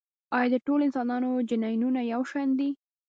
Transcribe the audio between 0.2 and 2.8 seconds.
ایا د ټولو انسانانو جینونه یو شان دي؟